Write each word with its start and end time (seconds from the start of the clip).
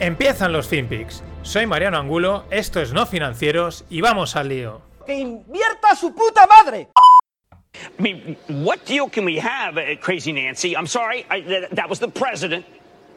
Empiezan 0.00 0.52
los 0.52 0.68
FinPix. 0.68 1.22
Soy 1.42 1.66
Mariano 1.66 1.98
Angulo, 1.98 2.44
esto 2.50 2.80
es 2.80 2.92
No 2.92 3.06
Financieros 3.06 3.84
y 3.88 4.00
vamos 4.00 4.36
al 4.36 4.48
lío. 4.48 4.82
¡Que 5.06 5.14
invierta 5.14 5.94
su 5.94 6.12
puta 6.14 6.46
madre! 6.46 6.88
I 7.98 8.02
mean, 8.02 8.36
what 8.48 8.84
deal 8.86 9.08
can 9.08 9.24
we 9.24 9.38
have, 9.38 9.76
uh, 9.78 9.96
Crazy 10.00 10.32
Nancy? 10.32 10.74
I'm 10.76 10.86
sorry, 10.86 11.24
I, 11.30 11.40
that, 11.42 11.70
that 11.76 11.88
was 11.88 11.98
the 12.00 12.08
president. 12.08 12.64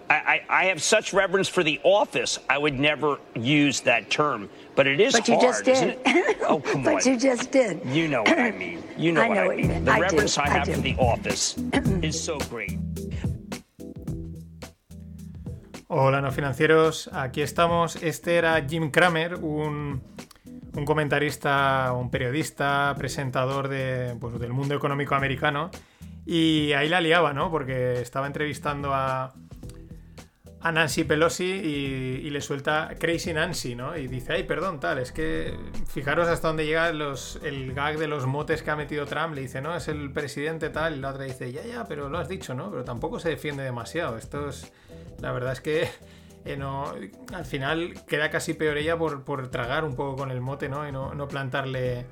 I, 0.10 0.42
I, 0.50 0.64
I 0.64 0.66
have 0.66 0.82
such 0.82 1.14
reverence 1.14 1.48
for 1.50 1.64
the 1.64 1.80
office. 1.84 2.40
I 2.50 2.58
would 2.58 2.78
never 2.78 3.20
use 3.36 3.82
that 3.82 4.10
term, 4.10 4.50
but 4.76 4.86
it 4.86 5.00
is 5.00 5.14
But 5.14 5.28
you 5.28 5.36
hard, 5.36 5.46
just 5.48 5.68
isn't 5.68 6.04
did. 6.04 6.16
it? 6.16 6.38
Oh, 6.48 6.60
come 6.66 6.84
but 6.84 7.06
on. 7.06 7.14
you 7.14 7.18
just 7.20 7.52
did. 7.52 7.80
You 7.86 8.08
know 8.10 8.24
what 8.24 8.38
I 8.40 8.52
mean. 8.52 8.84
You 8.98 9.12
know 9.14 9.22
I 9.22 9.28
what 9.30 9.36
know 9.36 9.42
I 9.44 9.48
what 9.48 9.58
you 9.58 9.64
mean. 9.64 9.72
mean. 9.76 9.86
The 9.86 9.92
I 9.92 9.96
do. 9.98 10.02
reverence 10.02 10.38
I 10.38 10.44
I 10.44 10.50
have 10.50 10.68
for 10.68 10.82
the 10.82 10.96
office 10.98 11.56
is 12.04 12.22
so 12.22 12.38
great. 12.50 12.78
Hola 15.92 16.22
no 16.22 16.32
financieros, 16.32 17.10
aquí 17.14 17.42
estamos. 17.42 17.96
Este 18.04 18.36
era 18.36 18.64
Jim 18.64 18.92
Cramer, 18.92 19.34
un, 19.38 20.04
un 20.76 20.86
comentarista, 20.86 21.94
un 21.94 22.12
periodista, 22.12 22.94
presentador 22.96 23.70
de, 23.70 24.16
pues, 24.20 24.40
del 24.40 24.54
mundo 24.54 24.76
económico 24.76 25.16
americano. 25.16 25.72
Y 26.28 26.74
ahí 26.74 26.90
la 26.90 27.02
liaba, 27.02 27.34
¿no? 27.34 27.50
Porque 27.50 28.02
estaba 28.02 28.28
entrevistando 28.28 28.94
a, 28.94 29.34
Nancy 30.62 31.06
Pelosi 31.06 31.44
y, 31.44 32.22
y 32.24 32.30
le 32.30 32.42
suelta 32.42 32.92
Crazy 33.00 33.34
Nancy, 33.34 33.74
¿no? 33.74 33.98
Y 33.98 34.08
dice, 34.08 34.34
ay, 34.34 34.44
perdón, 34.44 34.80
tal, 34.80 35.00
es 35.00 35.12
que 35.12 35.58
fijaros 35.88 36.28
hasta 36.28 36.50
dónde 36.50 36.68
llega 36.68 36.94
los, 36.94 37.40
el 37.42 37.74
gag 37.74 37.98
de 37.98 38.08
los 38.08 38.28
motes 38.28 38.62
que 38.62 38.70
ha 38.70 38.76
metido 38.76 39.08
Trump. 39.08 39.34
Le 39.34 39.42
dice, 39.42 39.60
no, 39.60 39.76
es 39.76 39.88
el 39.88 40.12
presidente 40.12 40.70
tal. 40.70 40.98
Y 40.98 41.00
la 41.00 41.10
otra 41.10 41.24
dice, 41.24 41.52
ya, 41.52 41.64
ya, 41.64 41.86
pero 41.86 42.10
lo 42.10 42.20
has 42.20 42.30
dicho, 42.30 42.54
¿no? 42.54 42.70
Pero 42.70 42.84
tampoco 42.84 43.20
se 43.20 43.30
defiende 43.30 43.64
demasiado. 43.64 44.20
Esto 44.20 44.50
es... 44.50 44.72
La 45.22 45.32
verdad 45.32 45.54
es 45.54 45.62
que 45.62 45.90
eh, 46.46 46.58
no, 46.58 46.94
al 47.34 47.46
final 47.46 47.94
queda 48.08 48.30
casi 48.30 48.54
peor 48.54 48.78
ella 48.78 48.98
por, 48.98 49.24
por 49.24 49.50
tragar 49.50 49.84
un 49.84 49.96
poco 49.96 50.16
con 50.16 50.32
el 50.32 50.42
mote, 50.42 50.70
¿no? 50.70 50.88
Y 50.88 50.92
no, 50.92 51.14
no 51.14 51.28
plantarle. 51.28 52.06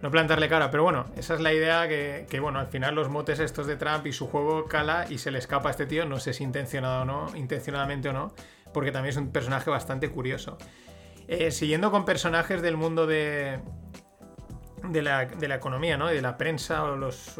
No 0.00 0.12
plantarle 0.12 0.48
cara, 0.48 0.70
pero 0.70 0.84
bueno, 0.84 1.06
esa 1.16 1.34
es 1.34 1.40
la 1.40 1.52
idea 1.52 1.88
que, 1.88 2.24
que, 2.30 2.38
bueno, 2.38 2.60
al 2.60 2.68
final 2.68 2.94
los 2.94 3.08
motes 3.08 3.40
estos 3.40 3.66
de 3.66 3.74
Trump 3.74 4.06
y 4.06 4.12
su 4.12 4.28
juego 4.28 4.66
cala 4.66 5.06
y 5.10 5.18
se 5.18 5.32
le 5.32 5.40
escapa 5.40 5.70
a 5.70 5.72
este 5.72 5.86
tío, 5.86 6.06
no 6.06 6.20
sé 6.20 6.32
si 6.32 6.44
intencionado 6.44 7.04
no, 7.04 7.26
intencionadamente 7.34 8.10
o 8.10 8.12
no, 8.12 8.32
porque 8.72 8.92
también 8.92 9.10
es 9.10 9.16
un 9.16 9.32
personaje 9.32 9.70
bastante 9.70 10.08
curioso. 10.08 10.56
Eh, 11.26 11.50
siguiendo 11.50 11.90
con 11.90 12.04
personajes 12.04 12.62
del 12.62 12.76
mundo 12.76 13.08
de, 13.08 13.58
de 14.84 15.02
la, 15.02 15.26
de 15.26 15.48
la 15.48 15.56
economía, 15.56 15.96
¿no? 15.96 16.06
De 16.06 16.20
la 16.22 16.36
prensa 16.36 16.84
o 16.84 16.96
los 16.96 17.34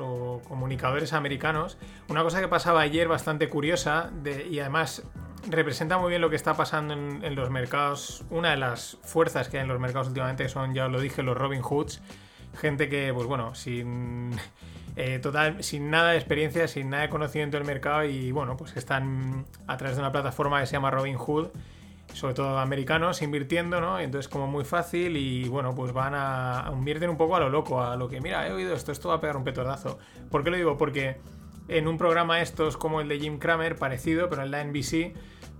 comunicadores 0.46 1.12
americanos. 1.12 1.78
Una 2.08 2.22
cosa 2.22 2.40
que 2.40 2.48
pasaba 2.48 2.80
ayer 2.80 3.08
bastante 3.08 3.48
curiosa 3.48 4.10
y 4.50 4.58
además 4.60 5.02
representa 5.48 5.98
muy 5.98 6.10
bien 6.10 6.20
lo 6.20 6.30
que 6.30 6.36
está 6.36 6.54
pasando 6.54 6.94
en, 6.94 7.24
en 7.24 7.34
los 7.34 7.50
mercados. 7.50 8.24
Una 8.30 8.50
de 8.50 8.56
las 8.56 8.98
fuerzas 9.02 9.48
que 9.48 9.58
hay 9.58 9.62
en 9.62 9.68
los 9.68 9.80
mercados 9.80 10.08
últimamente 10.08 10.48
son, 10.48 10.74
ya 10.74 10.86
os 10.86 10.92
lo 10.92 11.00
dije, 11.00 11.22
los 11.22 11.36
Robin 11.36 11.62
Hoods. 11.62 12.00
Gente 12.56 12.88
que, 12.88 13.12
pues 13.14 13.26
bueno, 13.26 13.54
sin, 13.54 14.32
eh, 14.96 15.18
total, 15.20 15.62
sin 15.62 15.90
nada 15.90 16.10
de 16.10 16.18
experiencia, 16.18 16.66
sin 16.68 16.90
nada 16.90 17.04
de 17.04 17.08
conocimiento 17.08 17.56
del 17.56 17.66
mercado 17.66 18.04
y 18.04 18.32
bueno, 18.32 18.56
pues 18.56 18.76
están 18.76 19.46
a 19.66 19.76
través 19.76 19.96
de 19.96 20.02
una 20.02 20.12
plataforma 20.12 20.60
que 20.60 20.66
se 20.66 20.72
llama 20.72 20.90
Robin 20.90 21.16
Hood 21.16 21.48
sobre 22.12 22.34
todo 22.34 22.58
americanos, 22.58 23.22
invirtiendo, 23.22 23.80
¿no? 23.80 23.98
Entonces 23.98 24.28
como 24.28 24.46
muy 24.46 24.64
fácil 24.64 25.16
y 25.16 25.48
bueno, 25.48 25.74
pues 25.74 25.92
van 25.92 26.14
a, 26.14 26.70
invierten 26.72 27.10
un 27.10 27.16
poco 27.16 27.36
a 27.36 27.40
lo 27.40 27.48
loco, 27.48 27.82
a 27.82 27.96
lo 27.96 28.08
que, 28.08 28.20
mira, 28.20 28.46
he 28.48 28.52
oído 28.52 28.74
esto, 28.74 28.92
esto 28.92 29.08
va 29.08 29.16
a 29.16 29.20
pegar 29.20 29.36
un 29.36 29.44
petardazo. 29.44 29.98
¿Por 30.30 30.44
qué 30.44 30.50
lo 30.50 30.56
digo? 30.56 30.76
Porque 30.76 31.20
en 31.68 31.86
un 31.86 31.98
programa 31.98 32.40
estos 32.40 32.76
como 32.76 33.00
el 33.00 33.08
de 33.08 33.20
Jim 33.20 33.38
Cramer, 33.38 33.76
parecido, 33.76 34.28
pero 34.28 34.42
en 34.42 34.50
la 34.50 34.64
NBC, 34.64 35.14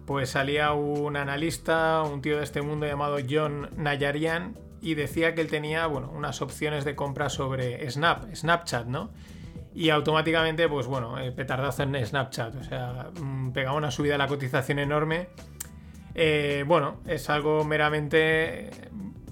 pues 0.06 0.31
salía 0.31 0.72
un 0.72 1.16
analista, 1.16 2.03
un 2.03 2.22
tío 2.22 2.38
de 2.38 2.44
este 2.44 2.62
mundo 2.62 2.86
llamado 2.86 3.19
John 3.28 3.69
Nayarian 3.76 4.54
y 4.80 4.94
decía 4.94 5.34
que 5.34 5.41
él 5.41 5.48
tenía, 5.48 5.86
bueno, 5.86 6.10
unas 6.15 6.41
opciones 6.41 6.84
de 6.84 6.94
compra 6.94 7.28
sobre 7.28 7.88
Snap, 7.91 8.34
Snapchat, 8.34 8.86
¿no? 8.86 9.10
Y 9.75 9.91
automáticamente, 9.91 10.69
pues 10.69 10.86
bueno, 10.86 11.19
eh, 11.19 11.30
petardazo 11.30 11.82
en 11.82 12.04
Snapchat, 12.04 12.56
o 12.56 12.65
sea, 12.65 13.10
mm, 13.20 13.53
pegaba 13.53 13.76
una 13.76 13.91
subida 13.91 14.15
a 14.15 14.19
la 14.19 14.26
cotización 14.26 14.78
enorme. 14.78 15.28
Eh, 16.20 16.64
bueno, 16.66 16.96
es 17.06 17.30
algo 17.30 17.62
meramente, 17.64 18.70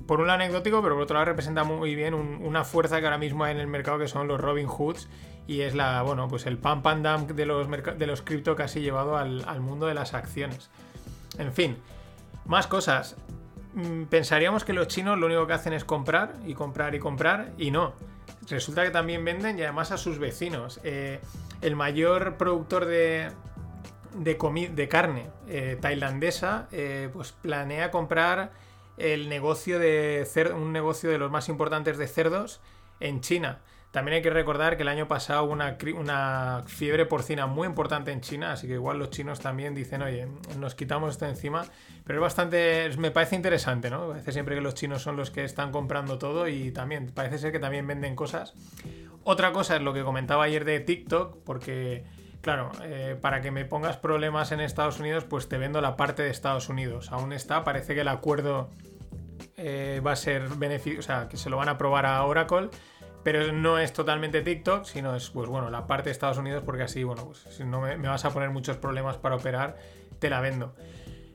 por 0.06 0.20
un 0.20 0.28
lado 0.28 0.36
anecdótico, 0.41 0.80
pero 0.82 0.94
por 0.94 1.02
otro 1.02 1.14
lado 1.14 1.24
representa 1.26 1.64
muy 1.64 1.97
bien 1.97 2.14
un- 2.14 2.38
una 2.44 2.62
fuerza 2.62 3.00
que 3.00 3.06
ahora 3.06 3.19
mismo 3.19 3.42
hay 3.42 3.52
en 3.54 3.60
el 3.60 3.66
mercado 3.66 3.98
que 3.98 4.06
son 4.06 4.28
los 4.28 4.41
Robin 4.41 4.69
Hoods 4.69 5.08
y 5.48 5.62
es 5.62 5.74
la, 5.74 6.00
bueno, 6.02 6.28
pues 6.28 6.47
el 6.47 6.58
pam 6.58 6.82
pam 6.82 7.02
dam 7.02 7.26
de 7.26 7.44
los, 7.44 7.66
de 7.69 8.06
los 8.06 8.22
cripto 8.22 8.54
casi 8.54 8.80
llevado 8.82 9.16
al, 9.16 9.44
al 9.48 9.60
mundo 9.60 9.86
de 9.86 9.94
las 9.94 10.14
acciones. 10.14 10.70
En 11.38 11.52
fin, 11.52 11.76
más 12.44 12.69
cosas. 12.69 13.16
Mm, 13.74 14.04
Pensaríamos 14.04 14.64
que 14.64 14.72
los 14.72 14.86
chinos 14.86 15.18
lo 15.18 15.26
único 15.26 15.44
que 15.48 15.54
hacen 15.54 15.72
es 15.72 15.84
comprar 15.84 16.34
y 16.47 16.54
comprar 16.54 16.94
y 16.94 17.00
comprar 17.00 17.50
y 17.58 17.72
no. 17.72 17.94
Resulta 18.48 18.84
que 18.84 18.91
también 18.91 19.24
venden 19.24 19.58
y 19.58 19.62
además 19.62 19.91
a 19.91 19.97
sus 19.98 20.20
vecinos. 20.20 20.78
Eh, 20.84 21.18
el 21.62 21.74
mayor 21.74 22.36
productor 22.36 22.84
de, 22.84 23.28
de, 24.16 24.71
de 24.75 24.88
carne 24.88 25.31
eh, 25.49 25.77
tailandesa 25.81 26.69
eh, 26.72 27.09
pues 27.12 27.32
planea 27.32 27.91
comprar 27.91 28.53
el 28.97 29.28
negocio 29.28 29.78
de 29.78 30.27
un 30.54 30.72
negocio 30.72 31.10
de 31.10 31.19
los 31.19 31.31
más 31.31 31.49
importantes 31.49 31.99
de 31.99 32.06
cerdos 32.06 32.60
en 33.00 33.21
China. 33.21 33.60
También 33.91 34.16
hay 34.16 34.22
que 34.22 34.31
recordar 34.31 34.77
que 34.77 34.82
el 34.82 34.88
año 34.88 35.09
pasado 35.09 35.44
hubo 35.44 35.53
una, 35.53 35.78
una 35.94 36.65
fiebre 36.66 37.06
porcina 37.06 37.47
muy 37.47 37.66
importante 37.66 38.12
en 38.12 38.21
China, 38.21 38.53
así 38.53 38.66
que 38.66 38.75
igual 38.75 38.99
los 38.99 39.09
chinos 39.09 39.41
también 39.41 39.75
dicen, 39.75 40.03
oye, 40.03 40.28
nos 40.59 40.75
quitamos 40.75 41.12
esto 41.12 41.25
encima. 41.25 41.65
Pero 42.04 42.19
es 42.19 42.22
bastante, 42.22 42.91
me 42.98 43.10
parece 43.10 43.37
interesante, 43.37 43.88
¿no? 43.88 44.09
Parece 44.09 44.33
siempre 44.33 44.54
que 44.54 44.60
los 44.60 44.75
chinos 44.75 45.00
son 45.00 45.16
los 45.16 45.31
que 45.31 45.44
están 45.44 45.72
comprando 45.72 46.19
todo 46.19 46.47
y 46.47 46.72
también 46.72 47.10
parece 47.15 47.38
ser 47.38 47.53
que 47.53 47.59
también 47.59 47.87
venden 47.87 48.16
cosas. 48.16 48.53
Otra 49.25 49.53
cosa 49.53 49.77
es 49.77 49.83
lo 49.83 49.94
que 49.94 50.03
comentaba 50.03 50.44
ayer 50.44 50.66
de 50.66 50.81
TikTok, 50.81 51.38
porque, 51.44 52.04
claro, 52.47 52.71
eh, 52.84 53.17
para 53.21 53.41
que 53.41 53.51
me 53.51 53.65
pongas 53.65 53.97
problemas 53.97 54.53
en 54.53 54.61
Estados 54.61 55.01
Unidos, 55.01 55.25
pues 55.25 55.49
te 55.49 55.59
vendo 55.59 55.81
la 55.81 55.97
parte 55.97 56.23
de 56.23 56.31
Estados 56.31 56.69
Unidos. 56.69 57.11
Aún 57.11 57.33
está, 57.33 57.65
parece 57.65 57.97
que 57.97 58.03
el 58.03 58.09
acuerdo 58.09 58.71
eh, 59.57 60.01
va 60.07 60.12
a 60.12 60.17
ser 60.17 60.49
beneficio, 60.51 61.01
o 61.01 61.03
sea, 61.03 61.29
que 61.29 61.37
se 61.37 61.51
lo 61.51 61.57
van 61.57 61.69
a 61.69 61.73
aprobar 61.73 62.07
a 62.07 62.23
Oracle, 62.25 62.69
pero 63.25 63.53
no 63.53 63.81
es 63.81 63.93
totalmente 63.93 64.43
TikTok, 64.43 64.84
sino 64.84 65.17
es, 65.17 65.29
pues 65.31 65.49
bueno, 65.49 65.71
la 65.71 65.89
parte 65.89 66.05
de 66.05 66.12
Estados 66.12 66.39
Unidos, 66.39 66.62
porque 66.65 66.84
así, 66.84 67.03
bueno, 67.03 67.25
pues 67.27 67.41
si 67.51 67.65
no 67.65 67.81
me, 67.81 67.97
vas 67.97 68.25
a 68.25 68.31
poner 68.31 68.51
muchos 68.51 68.77
problemas 68.77 69.17
para 69.17 69.34
operar, 69.34 69.77
te 70.21 70.31
la 70.31 70.41
vendo. 70.41 70.77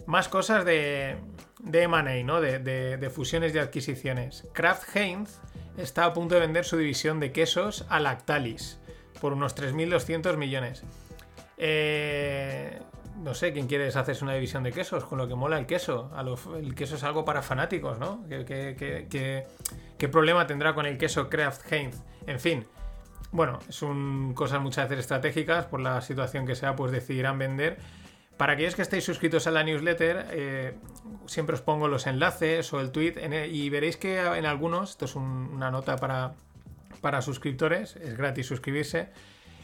Más 0.05 0.29
cosas 0.29 0.63
de, 0.63 1.17
de 1.59 1.83
M&A, 1.83 2.23
¿no? 2.23 2.39
De, 2.39 2.59
de- 2.59 2.95
de 2.95 3.09
fusiones 3.09 3.53
y 3.53 3.59
adquisiciones. 3.59 4.47
Kraft 4.53 4.95
Heinz 4.95 5.39
está 5.77 6.05
a 6.05 6.13
punto 6.13 6.35
de 6.35 6.41
vender 6.41 6.63
su 6.63 6.77
división 6.77 7.19
de 7.19 7.33
quesos 7.33 7.85
a 7.89 7.99
Lactalis 7.99 8.79
por 9.21 9.31
unos 9.33 9.55
3.200 9.55 10.35
millones. 10.35 10.83
Eh, 11.57 12.79
no 13.19 13.33
sé, 13.35 13.53
¿quién 13.53 13.67
quiere 13.67 13.85
deshacerse 13.85 14.23
una 14.23 14.33
división 14.33 14.63
de 14.63 14.71
quesos? 14.71 15.03
Con 15.05 15.19
lo 15.19 15.27
que 15.27 15.35
mola 15.35 15.59
el 15.59 15.67
queso. 15.67 16.09
El 16.57 16.73
queso 16.75 16.95
es 16.95 17.03
algo 17.03 17.23
para 17.23 17.41
fanáticos, 17.43 17.99
¿no? 17.99 18.25
¿Qué, 18.27 19.45
problema 20.11 20.47
tendrá 20.47 20.73
con 20.73 20.85
el 20.87 20.97
queso 20.97 21.29
Kraft 21.29 21.71
Heinz? 21.71 22.01
En 22.25 22.39
fin, 22.39 22.65
bueno, 23.31 23.59
son 23.69 24.33
cosas 24.33 24.59
muchas 24.59 24.89
veces 24.89 25.03
estratégicas, 25.05 25.65
por 25.67 25.79
la 25.81 26.01
situación 26.01 26.45
que 26.47 26.55
sea, 26.55 26.75
pues 26.75 26.91
decidirán 26.91 27.37
vender. 27.37 27.77
Para 28.37 28.53
aquellos 28.53 28.73
que 28.73 28.81
estéis 28.81 29.03
suscritos 29.03 29.45
a 29.45 29.51
la 29.51 29.61
newsletter, 29.63 30.25
eh, 30.31 30.73
siempre 31.27 31.53
os 31.53 31.61
pongo 31.61 31.87
los 31.87 32.07
enlaces 32.07 32.73
o 32.73 32.79
el 32.81 32.91
tweet 32.91 33.13
el- 33.21 33.53
y 33.55 33.69
veréis 33.69 33.97
que 33.97 34.19
en 34.19 34.47
algunos, 34.47 34.91
esto 34.91 35.05
es 35.05 35.15
un- 35.15 35.51
una 35.53 35.69
nota 35.69 35.95
para, 35.97 36.33
para 37.01 37.21
suscriptores, 37.21 37.95
es 37.95 38.15
gratis 38.15 38.45
suscribirse, 38.45 39.09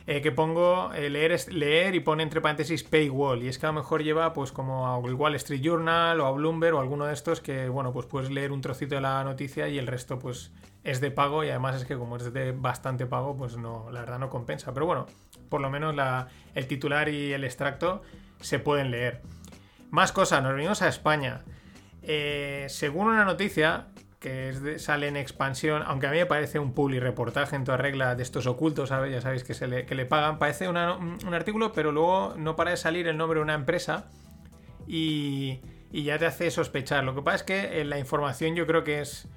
eh, 0.09 0.21
que 0.21 0.31
pongo 0.31 0.93
eh, 0.93 1.09
leer, 1.09 1.37
leer 1.53 1.93
y 1.93 1.99
pone 1.99 2.23
entre 2.23 2.39
paréntesis 2.39 2.83
paywall. 2.83 3.43
Y 3.43 3.49
es 3.49 3.59
que 3.59 3.65
a 3.65 3.69
lo 3.69 3.73
mejor 3.73 4.03
lleva 4.03 4.33
pues 4.33 4.51
como 4.51 4.87
a 4.87 4.97
Wall 4.97 5.35
Street 5.35 5.61
Journal 5.61 6.21
o 6.21 6.25
a 6.25 6.31
Bloomberg 6.31 6.75
o 6.75 6.79
alguno 6.79 7.05
de 7.05 7.13
estos 7.13 7.41
que, 7.41 7.67
bueno, 7.67 7.91
pues 7.91 8.05
puedes 8.05 8.31
leer 8.31 8.53
un 8.53 8.61
trocito 8.61 8.95
de 8.95 9.01
la 9.01 9.23
noticia 9.25 9.67
y 9.67 9.77
el 9.77 9.85
resto 9.85 10.17
pues 10.17 10.51
es 10.85 11.01
de 11.01 11.11
pago 11.11 11.43
y 11.43 11.49
además 11.49 11.75
es 11.75 11.85
que 11.85 11.97
como 11.97 12.15
es 12.15 12.31
de 12.31 12.53
bastante 12.53 13.05
pago 13.05 13.35
pues 13.35 13.57
no, 13.57 13.91
la 13.91 13.99
verdad 13.99 14.17
no 14.17 14.29
compensa. 14.29 14.73
Pero 14.73 14.85
bueno, 14.85 15.07
por 15.49 15.59
lo 15.59 15.69
menos 15.69 15.93
el 16.55 16.67
titular 16.67 17.09
y 17.09 17.33
el 17.33 17.43
extracto 17.43 18.01
se 18.39 18.59
pueden 18.59 18.91
leer. 18.91 19.21
Más 19.89 20.13
cosas, 20.13 20.41
nos 20.41 20.53
venimos 20.53 20.81
a 20.81 20.87
España. 20.87 21.43
Eh, 22.03 22.67
según 22.69 23.07
una 23.07 23.25
noticia 23.25 23.87
que 24.19 24.79
sale 24.79 25.07
en 25.07 25.15
expansión, 25.15 25.83
aunque 25.85 26.07
a 26.07 26.11
mí 26.11 26.17
me 26.17 26.25
parece 26.25 26.57
un 26.57 26.73
publi 26.73 26.99
reportaje 26.99 27.55
en 27.55 27.63
toda 27.63 27.77
regla 27.77 28.15
de 28.15 28.23
estos 28.23 28.47
ocultos. 28.47 28.89
Ya 28.89 29.21
sabéis 29.21 29.43
que, 29.43 29.53
se 29.53 29.67
le, 29.67 29.85
que 29.85 29.95
le 29.95 30.05
pagan, 30.05 30.39
parece 30.39 30.67
un, 30.67 30.77
artículo, 30.77 31.71
pero 31.71 31.91
luego 31.91 32.33
no 32.37 32.55
para 32.55 32.71
de 32.71 32.77
salir 32.77 33.07
el 33.07 33.17
nombre 33.17 33.39
de 33.39 33.43
una 33.43 33.53
empresa 33.53 34.05
y, 34.87 35.59
y 35.91 36.03
ya 36.03 36.17
te 36.17 36.25
hace 36.25 36.49
sospechar. 36.49 37.03
Lo 37.03 37.13
que 37.13 37.21
pasa 37.21 37.37
es 37.37 37.43
que 37.43 37.81
eh, 37.81 37.85
la 37.85 37.99
información 37.99 38.55
yo 38.55 38.65
creo 38.65 38.83
que 38.83 39.01
es... 39.01 39.27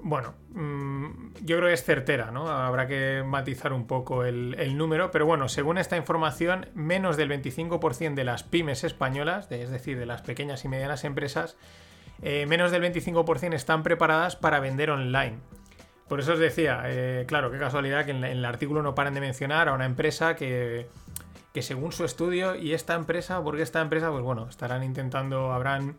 Bueno, 0.00 0.34
mm, 0.50 1.34
yo 1.44 1.56
creo 1.56 1.68
que 1.68 1.74
es 1.74 1.84
certera, 1.84 2.30
¿no? 2.30 2.48
Habrá 2.48 2.86
que 2.86 3.22
matizar 3.26 3.72
un 3.72 3.86
poco 3.86 4.24
el, 4.24 4.76
número, 4.76 5.10
pero 5.10 5.26
bueno, 5.26 5.48
según 5.48 5.76
esta 5.76 5.96
información, 5.96 6.68
menos 6.74 7.16
del 7.16 7.28
25% 7.30 8.14
de 8.14 8.24
las 8.24 8.44
pymes 8.44 8.84
españolas, 8.84 9.50
es 9.50 9.70
decir, 9.70 9.98
de 9.98 10.06
las 10.06 10.22
pequeñas 10.22 10.64
y 10.64 10.68
medianas 10.68 11.04
empresas, 11.04 11.56
eh, 12.22 12.46
menos 12.46 12.70
del 12.70 12.82
25% 12.82 13.54
están 13.54 13.82
preparadas 13.82 14.36
para 14.36 14.60
vender 14.60 14.90
online. 14.90 15.38
Por 16.08 16.20
eso 16.20 16.32
os 16.32 16.38
decía, 16.38 16.82
eh, 16.86 17.24
claro, 17.26 17.50
qué 17.50 17.58
casualidad 17.58 18.04
que 18.04 18.12
en, 18.12 18.24
el 18.24 18.44
artículo 18.44 18.82
no 18.82 18.94
paran 18.94 19.14
de 19.14 19.20
mencionar 19.20 19.68
a 19.68 19.74
una 19.74 19.84
empresa 19.84 20.36
que, 20.36 20.88
que 21.52 21.62
según 21.62 21.92
su 21.92 22.04
estudio, 22.04 22.56
y 22.56 22.72
esta 22.72 22.94
empresa, 22.94 23.42
porque 23.42 23.62
esta 23.62 23.80
empresa, 23.80 24.10
pues 24.10 24.22
bueno, 24.22 24.48
estarán 24.48 24.82
intentando, 24.82 25.52
habrán 25.52 25.96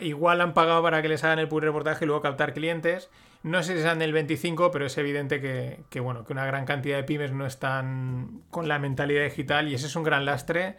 igual 0.00 0.40
han 0.40 0.54
pagado 0.54 0.82
para 0.82 1.02
que 1.02 1.08
les 1.08 1.22
hagan 1.24 1.38
el 1.38 1.48
pur 1.48 1.62
reportaje 1.62 2.04
y 2.04 2.06
luego 2.06 2.22
captar 2.22 2.52
clientes. 2.52 3.10
No 3.42 3.62
sé 3.62 3.76
si 3.76 3.82
sean 3.82 3.98
del 3.98 4.12
25, 4.12 4.70
pero 4.70 4.86
es 4.86 4.98
evidente 4.98 5.40
que, 5.40 5.80
que, 5.88 6.00
bueno, 6.00 6.24
que 6.24 6.32
una 6.32 6.46
gran 6.46 6.64
cantidad 6.64 6.96
de 6.96 7.04
pymes 7.04 7.32
no 7.32 7.46
están 7.46 8.42
con 8.50 8.68
la 8.68 8.78
mentalidad 8.78 9.24
digital 9.24 9.68
y 9.68 9.74
ese 9.74 9.86
es 9.86 9.96
un 9.96 10.02
gran 10.02 10.24
lastre 10.24 10.76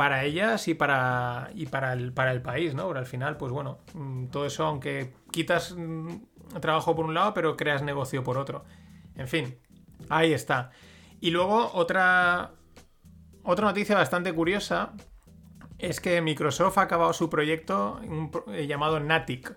para 0.00 0.24
ellas 0.24 0.66
y 0.66 0.72
para, 0.72 1.50
y 1.54 1.66
para, 1.66 1.92
el, 1.92 2.14
para 2.14 2.32
el 2.32 2.40
país, 2.40 2.74
¿no? 2.74 2.84
Porque 2.84 3.00
al 3.00 3.06
final, 3.06 3.36
pues 3.36 3.52
bueno, 3.52 3.80
mm, 3.92 4.28
todo 4.28 4.46
eso, 4.46 4.64
aunque 4.64 5.12
quitas 5.30 5.74
mm, 5.76 6.08
trabajo 6.58 6.96
por 6.96 7.04
un 7.04 7.12
lado, 7.12 7.34
pero 7.34 7.54
creas 7.54 7.82
negocio 7.82 8.24
por 8.24 8.38
otro. 8.38 8.64
En 9.14 9.28
fin, 9.28 9.58
ahí 10.08 10.32
está. 10.32 10.70
Y 11.20 11.32
luego 11.32 11.70
otra, 11.74 12.52
otra 13.42 13.66
noticia 13.66 13.94
bastante 13.94 14.32
curiosa 14.32 14.94
es 15.76 16.00
que 16.00 16.22
Microsoft 16.22 16.78
ha 16.78 16.82
acabado 16.82 17.12
su 17.12 17.28
proyecto 17.28 18.00
eh, 18.54 18.66
llamado 18.66 19.00
Natic. 19.00 19.54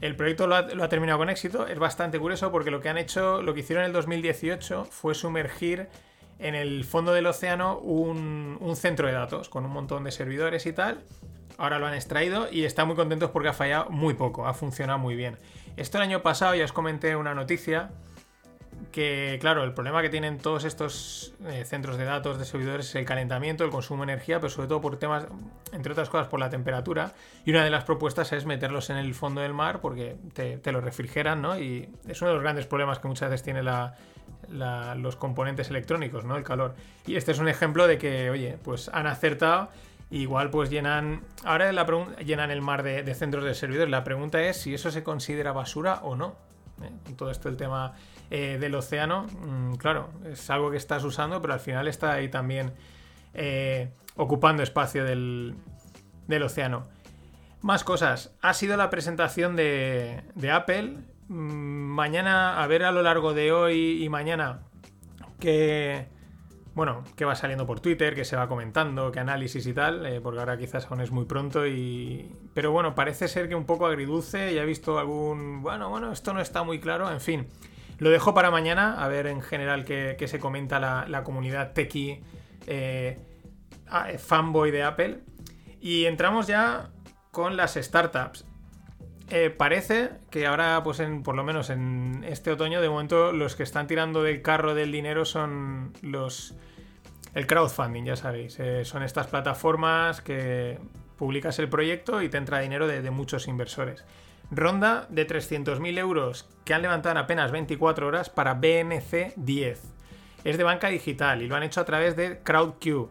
El 0.00 0.16
proyecto 0.16 0.46
lo 0.46 0.54
ha, 0.54 0.62
lo 0.62 0.82
ha 0.82 0.88
terminado 0.88 1.18
con 1.18 1.28
éxito. 1.28 1.66
Es 1.66 1.78
bastante 1.78 2.18
curioso 2.18 2.50
porque 2.50 2.70
lo 2.70 2.80
que 2.80 2.88
han 2.88 2.96
hecho, 2.96 3.42
lo 3.42 3.52
que 3.52 3.60
hicieron 3.60 3.84
en 3.84 3.88
el 3.88 3.92
2018 3.92 4.86
fue 4.86 5.14
sumergir 5.14 5.90
en 6.38 6.54
el 6.54 6.84
fondo 6.84 7.12
del 7.12 7.26
océano 7.26 7.78
un, 7.78 8.58
centro 8.76 9.06
de 9.06 9.12
datos 9.12 9.48
con 9.48 9.64
un 9.64 9.72
montón 9.72 10.04
de 10.04 10.10
servidores 10.10 10.66
y 10.66 10.72
tal. 10.72 11.02
Ahora 11.56 11.78
lo 11.78 11.86
han 11.86 11.94
extraído 11.94 12.48
y 12.50 12.64
están 12.64 12.88
muy 12.88 12.96
contentos 12.96 13.30
porque 13.30 13.48
ha 13.48 13.52
fallado 13.52 13.88
muy 13.90 14.14
poco, 14.14 14.46
ha 14.46 14.54
funcionado 14.54 14.98
muy 14.98 15.14
bien. 15.14 15.38
Esto 15.76 15.98
el 15.98 16.02
año 16.02 16.22
pasado 16.22 16.54
ya 16.54 16.64
os 16.64 16.72
comenté 16.72 17.16
una 17.16 17.34
noticia 17.34 17.90
que, 18.94 19.38
claro, 19.40 19.64
el 19.64 19.72
problema 19.72 20.02
que 20.02 20.08
tienen 20.08 20.38
todos 20.38 20.64
estos 20.64 21.34
eh, 21.46 21.64
centros 21.64 21.96
de 21.96 22.04
datos 22.04 22.38
de 22.38 22.44
servidores 22.44 22.88
es 22.88 22.94
el 22.94 23.04
calentamiento, 23.04 23.64
el 23.64 23.70
consumo 23.70 24.06
de 24.06 24.12
energía, 24.12 24.38
pero 24.38 24.50
sobre 24.50 24.68
todo 24.68 24.80
por 24.80 24.98
temas, 24.98 25.26
entre 25.72 25.92
otras 25.92 26.08
cosas, 26.08 26.28
por 26.28 26.38
la 26.38 26.48
temperatura. 26.48 27.12
Y 27.44 27.50
una 27.50 27.64
de 27.64 27.70
las 27.70 27.84
propuestas 27.84 28.32
es 28.32 28.46
meterlos 28.46 28.90
en 28.90 28.96
el 28.96 29.14
fondo 29.14 29.40
del 29.40 29.52
mar 29.52 29.80
porque 29.80 30.16
te, 30.32 30.72
lo 30.72 30.80
refrigeran, 30.80 31.42
¿no? 31.42 31.58
Y 31.58 31.88
es 32.06 32.20
uno 32.22 32.30
de 32.30 32.34
los 32.34 32.42
grandes 32.42 32.66
problemas 32.66 33.00
que 33.00 33.08
muchas 33.08 33.30
veces 33.30 33.42
tiene 33.42 33.62
los 34.48 35.16
componentes 35.16 35.70
electrónicos, 35.70 36.24
¿no? 36.24 36.36
El 36.36 36.44
calor. 36.44 36.74
Y 37.06 37.16
este 37.16 37.32
es 37.32 37.40
un 37.40 37.48
ejemplo 37.48 37.88
de 37.88 37.98
que, 37.98 38.30
oye, 38.30 38.58
pues 38.62 38.88
han 38.92 39.06
acertado. 39.06 39.70
Igual 40.10 40.50
pues 40.50 40.70
llenan. 40.70 41.22
Ahora 41.42 41.72
la 41.72 41.84
llenan 42.24 42.52
el 42.52 42.62
mar 42.62 42.84
de, 42.84 43.14
centros 43.14 43.42
de 43.42 43.54
servidores. 43.54 43.90
La 43.90 44.04
pregunta 44.04 44.40
es 44.42 44.58
si 44.58 44.72
eso 44.72 44.92
se 44.92 45.02
considera 45.02 45.50
basura 45.50 46.00
o 46.02 46.14
no. 46.14 46.36
¿eh? 46.82 47.14
Todo 47.16 47.32
esto 47.32 47.48
el 47.48 47.56
tema 47.56 47.94
eh, 48.30 48.58
del 48.60 48.74
océano, 48.74 49.26
mm, 49.26 49.74
claro, 49.74 50.10
es 50.24 50.48
algo 50.50 50.70
que 50.70 50.76
estás 50.76 51.04
usando, 51.04 51.40
pero 51.40 51.54
al 51.54 51.60
final 51.60 51.88
está 51.88 52.12
ahí 52.12 52.28
también 52.28 52.72
eh, 53.34 53.90
ocupando 54.16 54.62
espacio 54.62 55.04
del, 55.04 55.54
del 56.26 56.42
océano. 56.42 56.84
Más 57.60 57.84
cosas. 57.84 58.34
Ha 58.42 58.54
sido 58.54 58.76
la 58.76 58.90
presentación 58.90 59.56
de, 59.56 60.22
de 60.34 60.50
Apple. 60.50 60.98
Mm, 61.28 61.84
Mañana, 61.94 62.62
a 62.62 62.66
ver 62.66 62.84
a 62.84 62.92
lo 62.92 63.02
largo 63.02 63.34
de 63.34 63.52
hoy 63.52 64.02
y 64.02 64.08
mañana, 64.08 64.62
que 65.38 66.08
bueno, 66.74 67.04
que 67.16 67.24
va 67.24 67.36
saliendo 67.36 67.66
por 67.66 67.78
Twitter, 67.78 68.16
que 68.16 68.24
se 68.24 68.34
va 68.34 68.48
comentando, 68.48 69.12
que 69.12 69.20
análisis 69.20 69.64
y 69.66 69.72
tal, 69.72 70.04
eh, 70.06 70.20
porque 70.20 70.40
ahora 70.40 70.58
quizás 70.58 70.90
aún 70.90 71.00
es 71.00 71.12
muy 71.12 71.24
pronto 71.24 71.66
y... 71.66 72.32
Pero 72.52 72.72
bueno, 72.72 72.96
parece 72.96 73.28
ser 73.28 73.48
que 73.48 73.54
un 73.54 73.64
poco 73.64 73.86
agridulce, 73.86 74.52
ya 74.52 74.62
he 74.62 74.66
visto 74.66 74.98
algún... 74.98 75.62
Bueno, 75.62 75.88
bueno, 75.88 76.10
esto 76.10 76.34
no 76.34 76.40
está 76.40 76.64
muy 76.64 76.80
claro, 76.80 77.10
en 77.10 77.20
fin. 77.20 77.46
Lo 77.98 78.10
dejo 78.10 78.34
para 78.34 78.50
mañana, 78.50 79.02
a 79.02 79.08
ver 79.08 79.26
en 79.26 79.40
general 79.40 79.84
qué, 79.84 80.16
se 80.26 80.38
comenta 80.38 80.80
la, 80.80 81.22
comunidad 81.22 81.72
techie 81.72 82.22
eh, 82.66 83.18
eh, 84.08 84.18
fanboy 84.18 84.70
de 84.70 84.82
Apple. 84.82 85.20
Y 85.80 86.06
entramos 86.06 86.46
ya 86.46 86.90
con 87.30 87.56
las 87.56 87.74
startups. 87.74 88.46
Eh, 89.30 89.50
parece 89.50 90.10
que 90.30 90.46
ahora, 90.46 90.82
pues 90.82 91.00
en, 91.00 91.22
por 91.22 91.34
lo 91.34 91.44
menos 91.44 91.70
en 91.70 92.24
este 92.26 92.50
otoño, 92.50 92.80
de 92.80 92.88
momento 92.88 93.32
los 93.32 93.56
que 93.56 93.62
están 93.62 93.86
tirando 93.86 94.22
del 94.22 94.42
carro 94.42 94.74
del 94.74 94.92
dinero 94.92 95.24
son 95.24 95.92
los. 96.02 96.54
El 97.34 97.46
crowdfunding, 97.46 98.04
ya 98.04 98.16
sabéis. 98.16 98.58
Son 98.84 99.02
estas 99.02 99.26
plataformas 99.26 100.20
que 100.20 100.78
publicas 101.16 101.58
el 101.58 101.68
proyecto 101.68 102.22
y 102.22 102.28
te 102.28 102.36
entra 102.36 102.60
dinero 102.60 102.86
de 102.86 103.10
muchos 103.10 103.48
inversores. 103.48 104.04
Ronda 104.50 105.06
de 105.08 105.26
300.000 105.26 105.98
euros 105.98 106.48
que 106.64 106.74
han 106.74 106.82
levantado 106.82 107.12
en 107.12 107.18
apenas 107.18 107.50
24 107.50 108.06
horas 108.06 108.30
para 108.30 108.54
BNC 108.54 109.34
10. 109.36 109.82
Es 110.44 110.58
de 110.58 110.64
banca 110.64 110.88
digital 110.88 111.42
y 111.42 111.48
lo 111.48 111.56
han 111.56 111.62
hecho 111.62 111.80
a 111.80 111.84
través 111.84 112.16
de 112.16 112.40
CrowdQ. 112.42 113.08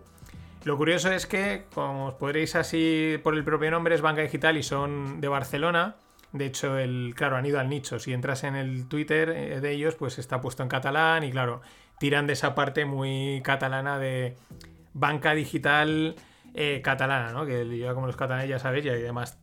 Lo 0.65 0.77
curioso 0.77 1.11
es 1.11 1.25
que, 1.25 1.65
como 1.73 2.07
os 2.07 2.13
podréis 2.13 2.55
así 2.55 3.19
por 3.21 3.35
el 3.35 3.43
propio 3.43 3.69
nombre, 3.71 3.95
es 3.95 4.01
banca 4.01 4.21
digital 4.21 4.57
y 4.57 4.63
son 4.63 5.19
de 5.19 5.27
Barcelona. 5.27 5.95
De 6.31 6.45
hecho, 6.45 6.77
el, 6.77 7.13
claro, 7.15 7.35
han 7.35 7.45
ido 7.45 7.59
al 7.59 7.69
nicho. 7.69 7.99
Si 7.99 8.13
entras 8.13 8.43
en 8.43 8.55
el 8.55 8.87
Twitter 8.87 9.29
eh, 9.29 9.59
de 9.59 9.71
ellos, 9.71 9.95
pues 9.95 10.19
está 10.19 10.41
puesto 10.41 10.63
en 10.63 10.69
catalán 10.69 11.23
y 11.23 11.31
claro, 11.31 11.61
tiran 11.99 12.27
de 12.27 12.33
esa 12.33 12.55
parte 12.55 12.85
muy 12.85 13.41
catalana 13.43 13.99
de 13.99 14.35
banca 14.93 15.33
digital 15.33 16.15
eh, 16.55 16.81
catalana, 16.83 17.31
¿no? 17.31 17.45
Que 17.45 17.77
yo 17.77 17.93
como 17.95 18.07
los 18.07 18.15
catalanes 18.15 18.49
ya 18.49 18.59
sabéis, 18.59 18.85
y 18.85 18.89
además 18.89 19.39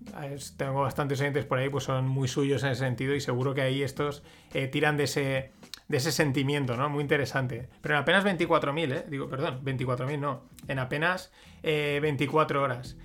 tengo 0.57 0.83
bastantes 0.83 1.21
oyentes 1.21 1.45
por 1.45 1.59
ahí, 1.59 1.69
pues 1.69 1.85
son 1.85 2.07
muy 2.07 2.29
suyos 2.29 2.62
en 2.62 2.71
ese 2.71 2.85
sentido 2.85 3.14
y 3.14 3.21
seguro 3.21 3.52
que 3.55 3.62
ahí 3.62 3.83
estos 3.83 4.23
eh, 4.55 4.69
tiran 4.69 4.97
de 4.97 5.05
ese, 5.05 5.52
de 5.88 5.97
ese 5.97 6.12
sentimiento, 6.12 6.76
¿no? 6.76 6.88
Muy 6.88 7.02
interesante. 7.02 7.69
Pero 7.81 7.97
en 7.97 8.02
apenas 8.02 8.25
24.000, 8.25 8.93
¿eh? 8.93 9.05
Digo, 9.09 9.29
perdón, 9.29 9.61
24.000 9.64 10.19
no. 10.19 10.45
En 10.69 10.79
apenas 10.79 11.33
eh, 11.62 11.99
24 12.00 12.62
horas. 12.62 12.97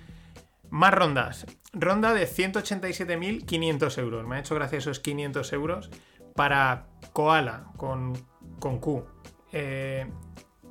Más 0.70 0.94
rondas. 0.94 1.46
Ronda 1.72 2.14
de 2.14 2.26
187.500 2.26 3.98
euros. 3.98 4.26
Me 4.26 4.36
ha 4.36 4.38
hecho 4.38 4.54
gracia 4.54 4.78
esos 4.78 5.00
500 5.00 5.52
euros 5.52 5.90
para 6.36 6.86
Koala 7.12 7.72
con, 7.76 8.12
con 8.60 8.78
Q. 8.78 9.04
Eh, 9.52 10.06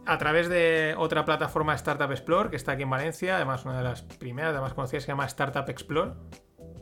a 0.05 0.17
través 0.17 0.50
de 0.50 0.95
otra 0.97 1.25
plataforma 1.25 1.74
Startup 1.75 2.12
Explore 2.12 2.50
que 2.50 2.55
está 2.55 2.74
aquí 2.74 2.83
en 2.83 2.89
Valencia, 2.89 3.35
además 3.35 3.65
una 3.65 3.77
de 3.77 3.83
las 3.83 4.01
primeras, 4.01 4.51
además 4.51 4.74
conocidas, 4.74 5.03
se 5.03 5.07
llama 5.07 5.25
Startup 5.25 5.67
Explore. 5.67 6.12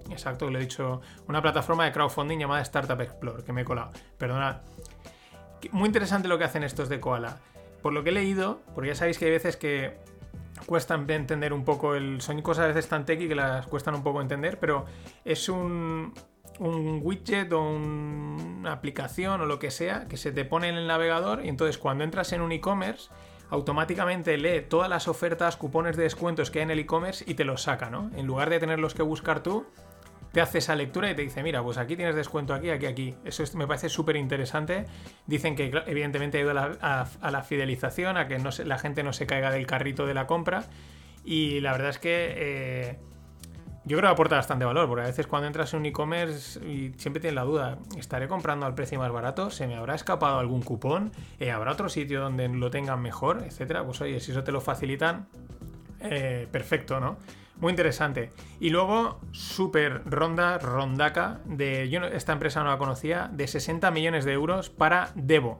Exacto, 0.09 0.49
lo 0.49 0.57
he 0.59 0.61
dicho. 0.61 1.01
Una 1.27 1.41
plataforma 1.41 1.85
de 1.85 1.91
crowdfunding 1.91 2.39
llamada 2.39 2.61
Startup 2.61 2.99
Explore, 2.99 3.43
que 3.43 3.53
me 3.53 3.61
he 3.61 3.65
colado. 3.65 3.91
Perdonad. 4.17 4.57
Muy 5.71 5.87
interesante 5.87 6.27
lo 6.27 6.37
que 6.37 6.43
hacen 6.43 6.63
estos 6.63 6.89
de 6.89 6.99
Koala. 6.99 7.37
Por 7.81 7.93
lo 7.93 8.03
que 8.03 8.09
he 8.09 8.13
leído, 8.13 8.61
porque 8.75 8.89
ya 8.89 8.95
sabéis 8.95 9.17
que 9.17 9.25
hay 9.25 9.31
veces 9.31 9.57
que 9.57 9.97
cuestan 10.65 11.07
de 11.07 11.15
entender 11.15 11.53
un 11.53 11.63
poco 11.63 11.95
el. 11.95 12.21
Son 12.21 12.41
cosas 12.41 12.65
a 12.65 12.67
veces 12.67 12.87
tan 12.87 13.05
techy 13.05 13.27
que 13.27 13.35
las 13.35 13.65
cuestan 13.67 13.95
un 13.95 14.03
poco 14.03 14.21
entender, 14.21 14.59
pero 14.59 14.85
es 15.23 15.49
un, 15.49 16.13
un 16.60 17.00
widget 17.03 17.51
o 17.53 17.62
un- 17.62 18.57
una 18.60 18.72
aplicación 18.74 19.41
o 19.41 19.45
lo 19.45 19.60
que 19.60 19.72
sea 19.72 20.07
que 20.07 20.17
se 20.17 20.31
te 20.31 20.45
pone 20.45 20.69
en 20.69 20.75
el 20.75 20.88
navegador 20.88 21.43
y 21.45 21.50
entonces 21.50 21.77
cuando 21.77 22.03
entras 22.03 22.31
en 22.33 22.41
un 22.41 22.51
e-commerce 22.51 23.10
automáticamente 23.50 24.38
lee 24.38 24.62
todas 24.67 24.89
las 24.89 25.07
ofertas, 25.07 25.57
cupones 25.57 25.95
de 25.95 26.03
descuentos 26.03 26.50
que 26.51 26.60
hay 26.60 26.63
en 26.63 26.72
el 26.72 26.79
e-commerce 26.79 27.24
y 27.27 27.36
te 27.36 27.43
los 27.45 27.62
saca, 27.63 27.89
¿no? 27.89 28.10
En 28.15 28.25
lugar 28.25 28.50
de 28.50 28.60
tenerlos 28.60 28.93
que 28.95 29.03
buscar 29.03 29.43
tú, 29.43 29.65
te 30.31 30.41
hace 30.41 30.57
esa 30.57 30.75
lectura 30.75 31.12
y 31.12 31.15
te 31.15 31.22
dice, 31.22 31.43
mira, 31.43 31.62
pues 31.62 31.77
aquí 31.77 31.95
tienes 31.95 32.15
descuento 32.15 32.55
aquí, 32.55 32.72
aquí, 32.72 32.88
aquí. 32.88 33.15
Eso 33.24 33.43
es- 33.43 33.53
me 33.53 33.67
parece 33.67 33.89
súper 33.89 34.15
interesante. 34.15 34.88
Dicen 35.27 35.55
que 35.55 35.72
evidentemente 35.86 36.39
ayuda 36.39 36.72
a 36.81 37.05
a- 37.22 37.29
la 37.31 37.43
fidelización, 37.43 38.17
a 38.17 38.27
que 38.27 38.39
la 38.65 38.79
gente 38.79 39.03
no 39.03 39.13
se 39.13 39.27
caiga 39.27 39.51
del 39.51 39.67
carrito 39.67 40.07
de 40.07 40.15
la 40.15 40.25
compra. 40.25 40.63
Y 41.24 41.60
la 41.60 41.72
verdad 41.74 41.89
es 41.91 42.00
que 42.00 42.33
eh, 42.36 43.00
yo 43.85 43.97
creo 43.97 44.09
que 44.09 44.13
aporta 44.13 44.35
bastante 44.37 44.63
valor, 44.63 44.87
porque 44.87 45.03
a 45.03 45.07
veces 45.07 45.27
cuando 45.27 45.47
entras 45.47 45.73
en 45.73 45.81
un 45.81 45.85
e-commerce 45.87 46.59
y 46.65 46.93
siempre 46.97 47.19
tienes 47.19 47.35
la 47.35 47.43
duda, 47.43 47.77
¿estaré 47.97 48.27
comprando 48.27 48.65
al 48.65 48.75
precio 48.75 48.97
más 48.97 49.11
barato? 49.11 49.49
¿Se 49.49 49.67
me 49.67 49.75
habrá 49.75 49.95
escapado 49.95 50.39
algún 50.39 50.61
cupón? 50.61 51.11
Eh, 51.39 51.51
¿Habrá 51.51 51.73
otro 51.73 51.89
sitio 51.89 52.21
donde 52.21 52.47
lo 52.47 52.69
tengan 52.69 53.01
mejor? 53.01 53.43
Etcétera. 53.45 53.83
Pues 53.83 53.99
oye, 53.99 54.19
si 54.21 54.31
eso 54.31 54.43
te 54.43 54.53
lo 54.53 54.61
facilitan, 54.61 55.27
eh, 55.99 56.47
perfecto, 56.49 56.99
¿no? 57.01 57.17
Muy 57.59 57.71
interesante. 57.71 58.31
Y 58.59 58.69
luego, 58.69 59.19
super 59.31 60.01
ronda, 60.05 60.57
rondaca, 60.57 61.41
de. 61.45 61.89
Yo 61.89 62.03
esta 62.05 62.33
empresa 62.33 62.63
no 62.63 62.69
la 62.69 62.77
conocía, 62.77 63.29
de 63.31 63.47
60 63.47 63.91
millones 63.91 64.25
de 64.25 64.33
euros 64.33 64.69
para 64.69 65.11
Devo. 65.15 65.59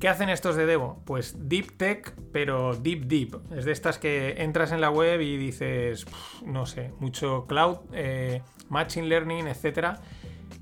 ¿Qué 0.00 0.08
hacen 0.08 0.28
estos 0.28 0.56
de 0.56 0.66
Devo? 0.66 1.02
Pues 1.06 1.48
Deep 1.48 1.78
Tech, 1.78 2.14
pero 2.30 2.76
Deep 2.76 3.06
Deep. 3.06 3.52
Es 3.56 3.64
de 3.64 3.72
estas 3.72 3.98
que 3.98 4.42
entras 4.42 4.72
en 4.72 4.82
la 4.82 4.90
web 4.90 5.22
y 5.22 5.38
dices, 5.38 6.04
no 6.44 6.66
sé, 6.66 6.92
mucho 6.98 7.46
cloud, 7.46 7.78
eh, 7.94 8.42
machine 8.68 9.06
learning, 9.06 9.46
etc. 9.46 9.98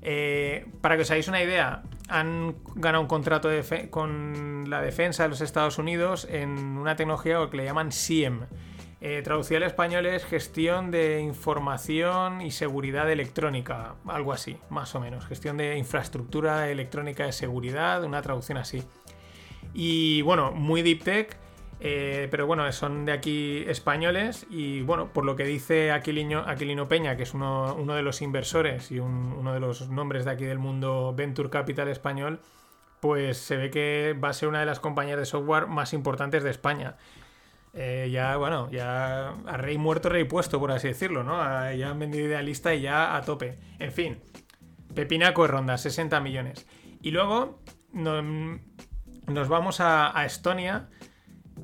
Eh, 0.01 0.67
para 0.79 0.95
que 0.95 1.01
os 1.01 1.11
hagáis 1.11 1.27
una 1.27 1.43
idea, 1.43 1.83
han 2.07 2.55
ganado 2.75 3.01
un 3.01 3.09
contrato 3.09 3.49
con 3.89 4.69
la 4.69 4.81
defensa 4.81 5.23
de 5.23 5.29
los 5.29 5.41
Estados 5.41 5.79
Unidos 5.79 6.27
en 6.29 6.77
una 6.77 6.95
tecnología 6.95 7.37
que 7.51 7.57
le 7.57 7.65
llaman 7.65 7.91
SIEM. 7.91 8.45
Eh, 9.01 9.21
traducido 9.21 9.57
al 9.57 9.63
español 9.63 10.05
es 10.05 10.23
gestión 10.23 10.89
de 10.91 11.19
información 11.19 12.41
y 12.41 12.51
seguridad 12.51 13.11
electrónica, 13.11 13.95
algo 14.07 14.31
así, 14.31 14.57
más 14.69 14.95
o 14.95 15.01
menos. 15.01 15.25
Gestión 15.27 15.57
de 15.57 15.77
infraestructura 15.77 16.69
electrónica 16.69 17.25
de 17.25 17.33
seguridad, 17.33 18.03
una 18.03 18.21
traducción 18.21 18.57
así. 18.57 18.83
Y 19.77 20.21
bueno, 20.21 20.53
muy 20.53 20.81
deep 20.81 21.03
tech, 21.03 21.37
eh, 21.81 22.29
pero 22.31 22.47
bueno, 22.47 22.71
son 22.71 23.03
de 23.03 23.11
aquí 23.11 23.65
españoles 23.67 24.47
y 24.49 24.81
bueno, 24.83 25.11
por 25.11 25.25
lo 25.25 25.35
que 25.35 25.43
dice 25.43 25.91
Aquilino, 25.91 26.45
Aquilino 26.47 26.87
Peña, 26.87 27.17
que 27.17 27.23
es 27.23 27.33
uno, 27.33 27.75
de 27.75 28.01
los 28.01 28.21
inversores 28.21 28.89
y 28.89 28.99
uno 28.99 29.53
de 29.53 29.59
los 29.59 29.89
nombres 29.89 30.23
de 30.23 30.31
aquí 30.31 30.45
del 30.45 30.59
mundo 30.59 31.13
Venture 31.13 31.49
Capital 31.49 31.89
español, 31.89 32.39
pues 33.01 33.37
se 33.37 33.57
ve 33.57 33.69
que 33.69 34.17
va 34.17 34.29
a 34.29 34.33
ser 34.33 34.47
una 34.47 34.61
de 34.61 34.65
las 34.65 34.79
compañías 34.79 35.17
de 35.17 35.25
software 35.25 35.67
más 35.67 35.91
importantes 35.91 36.41
de 36.41 36.51
España. 36.51 36.95
Eh, 37.73 38.09
ya, 38.09 38.37
bueno, 38.37 38.71
ya 38.71 39.31
a 39.45 39.57
rey 39.57 39.77
muerto, 39.77 40.07
rey 40.07 40.23
puesto, 40.23 40.57
por 40.57 40.71
así 40.71 40.87
decirlo, 40.87 41.25
¿no? 41.25 41.35
ya 41.73 41.89
han 41.89 41.99
vendido 41.99 42.25
idealista 42.25 42.73
y 42.73 42.79
ya 42.79 43.17
a 43.17 43.21
tope. 43.23 43.57
En 43.79 43.91
fin, 43.91 44.21
Pepinaco 44.93 45.41
de 45.41 45.49
ronda, 45.49 45.77
60 45.77 46.21
millones. 46.21 46.65
Y 47.01 47.11
luego, 47.11 47.59
nos 49.27 49.47
vamos 49.47 49.79
a, 49.79 50.13
Estonia. 50.25 50.89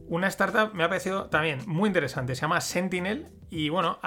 Una 0.08 0.27
startup 0.27 0.74
me 0.74 0.84
ha 0.84 0.89
parecido 0.89 1.25
también 1.25 1.60
muy 1.68 1.88
interesante. 1.88 2.36
Se 2.36 2.41
llama 2.41 2.62
Sentinel. 2.62 3.27
Y 3.50 3.68
bueno, 3.70 4.00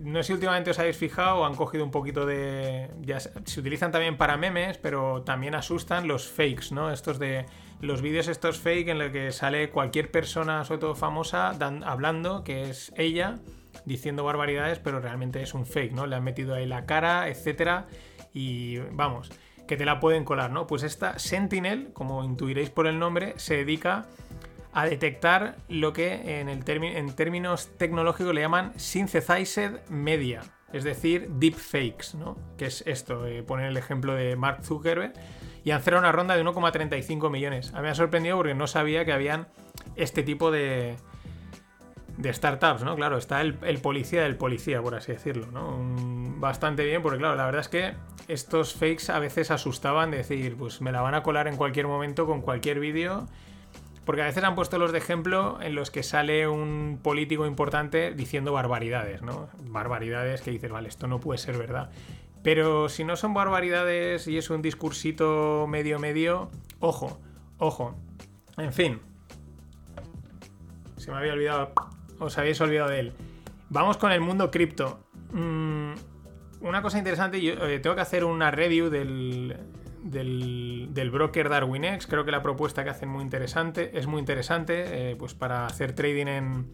no 0.00 0.22
sé 0.22 0.26
si 0.26 0.32
últimamente 0.34 0.70
os 0.70 0.78
habéis 0.78 0.98
fijado 0.98 1.46
han 1.46 1.54
cogido 1.54 1.84
un 1.84 1.90
poquito 1.90 2.26
de. 2.26 2.90
Ya 3.00 3.20
se 3.20 3.60
utilizan 3.60 3.92
también 3.92 4.18
para 4.18 4.36
memes, 4.36 4.76
pero 4.76 5.22
también 5.22 5.54
asustan 5.54 6.06
los 6.06 6.28
fakes, 6.28 6.72
¿no? 6.72 6.90
Estos 6.90 7.18
de. 7.18 7.46
Los 7.80 8.02
vídeos 8.02 8.28
estos 8.28 8.58
fake 8.58 8.88
en 8.88 8.98
los 8.98 9.10
que 9.10 9.32
sale 9.32 9.70
cualquier 9.70 10.10
persona, 10.10 10.64
sobre 10.64 10.80
todo 10.80 10.94
famosa, 10.94 11.56
hablando, 11.86 12.44
que 12.44 12.68
es 12.68 12.92
ella, 12.94 13.38
diciendo 13.86 14.22
barbaridades, 14.22 14.78
pero 14.78 15.00
realmente 15.00 15.42
es 15.42 15.54
un 15.54 15.64
fake, 15.64 15.92
¿no? 15.92 16.06
Le 16.06 16.16
han 16.16 16.24
metido 16.24 16.54
ahí 16.54 16.66
la 16.66 16.84
cara, 16.84 17.28
etcétera. 17.28 17.86
Y 18.34 18.76
vamos 18.92 19.30
que 19.70 19.76
te 19.76 19.84
la 19.84 20.00
pueden 20.00 20.24
colar, 20.24 20.50
¿no? 20.50 20.66
Pues 20.66 20.82
esta 20.82 21.20
Sentinel, 21.20 21.92
como 21.92 22.24
intuiréis 22.24 22.70
por 22.70 22.88
el 22.88 22.98
nombre, 22.98 23.34
se 23.36 23.58
dedica 23.58 24.06
a 24.72 24.84
detectar 24.84 25.58
lo 25.68 25.92
que 25.92 26.40
en, 26.40 26.48
el 26.48 26.64
en 26.68 27.14
términos 27.14 27.68
tecnológicos 27.78 28.34
le 28.34 28.40
llaman 28.40 28.72
synthesized 28.74 29.88
media, 29.88 30.40
es 30.72 30.82
decir, 30.82 31.30
deepfakes, 31.30 32.16
¿no? 32.18 32.36
Que 32.58 32.66
es 32.66 32.82
esto, 32.84 33.28
eh, 33.28 33.44
poner 33.44 33.66
el 33.66 33.76
ejemplo 33.76 34.12
de 34.14 34.34
Mark 34.34 34.64
Zuckerberg, 34.64 35.12
y 35.62 35.70
han 35.70 35.82
cerrado 35.82 36.00
una 36.00 36.10
ronda 36.10 36.34
de 36.34 36.42
1,35 36.42 37.30
millones. 37.30 37.72
A 37.72 37.76
mí 37.76 37.82
me 37.82 37.90
ha 37.90 37.94
sorprendido 37.94 38.38
porque 38.38 38.54
no 38.54 38.66
sabía 38.66 39.04
que 39.04 39.12
habían 39.12 39.46
este 39.94 40.24
tipo 40.24 40.50
de, 40.50 40.96
de 42.20 42.32
startups, 42.32 42.82
¿no? 42.84 42.94
Claro, 42.96 43.16
está 43.16 43.40
el, 43.40 43.54
policía 43.80 44.22
del 44.22 44.36
policía, 44.36 44.82
por 44.82 44.94
así 44.94 45.12
decirlo, 45.12 45.46
¿no? 45.52 45.78
bastante 46.40 46.84
bien, 46.84 47.02
porque 47.02 47.18
claro, 47.18 47.36
la 47.36 47.44
verdad 47.44 47.60
es 47.60 47.68
que 47.68 47.94
estos 48.26 48.74
fakes 48.74 49.12
a 49.12 49.18
veces 49.18 49.50
asustaban 49.50 50.10
de 50.10 50.18
decir, 50.18 50.56
pues 50.56 50.80
me 50.80 50.90
la 50.90 51.02
van 51.02 51.14
a 51.14 51.22
colar 51.22 51.48
en 51.48 51.56
cualquier 51.56 51.86
momento 51.86 52.26
con 52.26 52.40
cualquier 52.40 52.80
vídeo. 52.80 53.26
Porque 54.06 54.22
a 54.22 54.24
veces 54.24 54.42
han 54.42 54.54
puesto 54.54 54.78
los 54.78 54.92
de 54.92 54.98
ejemplo 54.98 55.58
en 55.60 55.74
los 55.74 55.90
que 55.90 56.02
sale 56.02 56.48
un 56.48 56.98
político 57.02 57.46
importante 57.46 58.12
diciendo 58.12 58.52
barbaridades, 58.52 59.22
¿no? 59.22 59.48
Barbaridades 59.64 60.40
que 60.40 60.50
dices, 60.50 60.70
vale, 60.70 60.88
esto 60.88 61.06
no 61.06 61.20
puede 61.20 61.38
ser 61.38 61.58
verdad. 61.58 61.90
Pero 62.42 62.88
si 62.88 63.04
no 63.04 63.16
son 63.16 63.34
barbaridades 63.34 64.26
y 64.26 64.38
es 64.38 64.48
un 64.48 64.62
discursito 64.62 65.66
medio 65.68 65.98
medio, 65.98 66.50
ojo, 66.80 67.20
ojo. 67.58 67.94
En 68.56 68.72
fin. 68.72 69.00
Se 70.96 71.10
me 71.12 71.18
había 71.18 71.34
olvidado 71.34 71.72
os 72.20 72.38
habéis 72.38 72.60
olvidado 72.60 72.90
de 72.90 73.00
él. 73.00 73.12
Vamos 73.68 73.96
con 73.96 74.12
el 74.12 74.20
mundo 74.20 74.50
cripto. 74.50 75.00
Mm, 75.32 75.92
una 76.60 76.82
cosa 76.82 76.98
interesante, 76.98 77.40
yo 77.40 77.54
eh, 77.66 77.80
tengo 77.80 77.96
que 77.96 78.02
hacer 78.02 78.24
una 78.24 78.50
review 78.50 78.90
del, 78.90 79.56
del, 80.02 81.10
broker 81.10 81.48
DarwinX. 81.48 82.06
Creo 82.06 82.24
que 82.24 82.30
la 82.30 82.42
propuesta 82.42 82.84
que 82.84 82.90
hacen 82.90 83.08
muy 83.08 83.22
interesante, 83.22 83.98
es 83.98 84.06
muy 84.06 84.20
interesante, 84.20 85.10
eh, 85.10 85.16
pues 85.16 85.34
para 85.34 85.66
hacer 85.66 85.94
trading 85.94 86.26
en, 86.26 86.66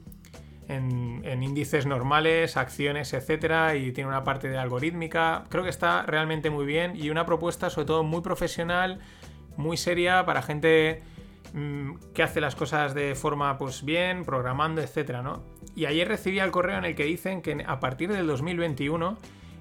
en, 0.68 1.42
índices 1.42 1.86
normales, 1.86 2.56
acciones, 2.56 3.12
etcétera, 3.12 3.76
y 3.76 3.92
tiene 3.92 4.08
una 4.08 4.24
parte 4.24 4.48
de 4.48 4.58
algorítmica. 4.58 5.44
Creo 5.48 5.62
que 5.62 5.70
está 5.70 6.02
realmente 6.02 6.50
muy 6.50 6.66
bien 6.66 6.96
y 6.96 7.10
una 7.10 7.26
propuesta, 7.26 7.70
sobre 7.70 7.86
todo, 7.86 8.02
muy 8.02 8.22
profesional, 8.22 9.00
muy 9.56 9.76
seria 9.76 10.24
para 10.26 10.42
gente 10.42 11.02
que 12.14 12.22
hace 12.22 12.40
las 12.40 12.54
cosas 12.54 12.94
de 12.94 13.14
forma 13.14 13.56
pues 13.58 13.84
bien, 13.84 14.24
programando, 14.24 14.80
etcétera, 14.80 15.22
¿no? 15.22 15.42
Y 15.74 15.86
ayer 15.86 16.08
recibí 16.08 16.38
el 16.38 16.50
correo 16.50 16.78
en 16.78 16.84
el 16.84 16.94
que 16.94 17.04
dicen 17.04 17.42
que 17.42 17.64
a 17.66 17.80
partir 17.80 18.12
del 18.12 18.26
2021 18.26 19.16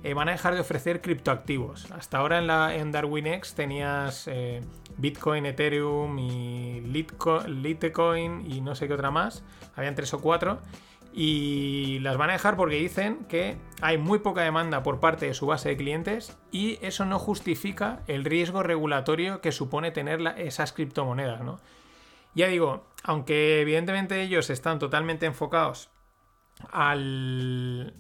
eh, 0.06 0.14
van 0.14 0.30
a 0.30 0.34
dejar 0.34 0.54
de 0.54 0.60
ofrecer 0.60 1.02
criptoactivos. 1.02 1.92
Hasta 1.92 2.20
ahora 2.20 2.38
en, 2.38 2.46
la, 2.46 2.76
en 2.76 2.92
DarwinX 2.92 3.56
tenías 3.56 4.28
eh, 4.28 4.62
Bitcoin, 4.98 5.48
Ethereum 5.48 6.20
y 6.20 6.82
Litecoin 6.82 8.46
y 8.46 8.62
no 8.62 8.76
sé 8.76 8.88
qué 8.88 8.94
otra 8.94 9.10
más. 9.10 9.44
Habían 9.76 9.96
tres 9.96 10.14
o 10.14 10.22
cuatro. 10.22 10.60
Y 11.18 12.00
las 12.00 12.18
van 12.18 12.30
a 12.30 12.34
dejar 12.34 12.58
porque 12.58 12.76
dicen 12.76 13.24
que 13.30 13.56
hay 13.82 13.98
muy 13.98 14.20
poca 14.20 14.42
demanda 14.42 14.84
por 14.84 15.00
parte 15.00 15.28
de 15.28 15.34
su 15.34 15.46
base 15.46 15.70
de 15.70 15.78
clientes 15.78 16.38
y 16.52 16.78
eso 16.82 17.06
no 17.06 17.20
justifica 17.20 18.02
el 18.08 18.26
riesgo 18.26 18.64
regulatorio 18.64 19.40
que 19.40 19.54
supone 19.54 19.92
tener 19.92 20.20
esas 20.38 20.74
criptomonedas, 20.74 21.40
¿no? 21.40 21.62
Ya 22.34 22.48
digo, 22.48 22.86
aunque 23.04 23.62
evidentemente 23.62 24.22
ellos 24.22 24.50
están 24.50 24.78
totalmente 24.78 25.26
enfocados 25.26 25.90
al, 26.70 27.94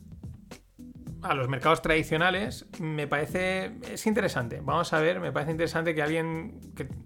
a 1.22 1.34
los 1.36 1.48
mercados 1.48 1.82
tradicionales, 1.82 2.66
me 2.82 3.08
parece 3.08 3.78
es 3.90 4.08
interesante. 4.08 4.60
Vamos 4.62 4.92
a 4.92 5.00
ver, 5.00 5.22
me 5.22 5.32
parece 5.32 5.52
interesante 5.52 5.96
que 5.96 6.02
alguien 6.02 6.60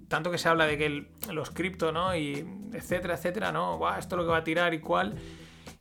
tanto 0.08 0.32
que 0.32 0.40
se 0.40 0.50
habla 0.50 0.66
de 0.66 0.80
que 0.80 1.08
los 1.32 1.52
cripto, 1.52 1.92
¿no? 1.92 2.16
Y 2.16 2.48
etcétera, 2.74 3.14
etcétera, 3.14 3.52
¿no? 3.52 3.80
esto 3.96 4.16
es 4.16 4.18
lo 4.18 4.26
que 4.26 4.32
va 4.32 4.38
a 4.38 4.44
tirar 4.44 4.74
y 4.74 4.80
cual 4.80 5.16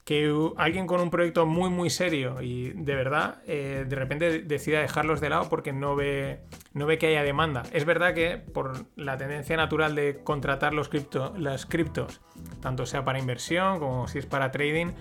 que 0.09 0.35
alguien 0.57 0.87
con 0.87 1.03
un 1.03 1.11
proyecto 1.11 1.45
muy 1.45 1.69
muy 1.69 1.91
serio 1.91 2.41
y 2.41 2.71
de 2.71 2.95
verdad 2.95 3.43
eh, 3.47 3.85
de 3.87 3.95
repente 3.95 4.39
decida 4.39 4.81
dejarlos 4.81 5.21
de 5.21 5.29
lado 5.29 5.51
porque 5.51 5.75
no 5.75 5.97
ve, 5.97 6.41
no 6.73 6.87
ve 6.87 6.97
que 6.97 7.09
haya 7.09 7.23
demanda. 7.23 7.65
Es 7.75 7.85
verdad 7.85 8.15
que 8.15 8.39
por 8.39 8.87
la 8.97 9.19
tendencia 9.19 9.59
natural 9.59 9.95
de 9.95 10.23
contratar 10.25 10.73
los 10.73 10.89
cripto, 10.89 11.35
las 11.37 11.67
criptos, 11.67 12.23
tanto 12.63 12.87
sea 12.87 13.05
para 13.05 13.19
inversión 13.19 13.81
como 13.81 14.09
si 14.09 14.21
es 14.21 14.25
para 14.25 14.51
trading, 14.51 14.93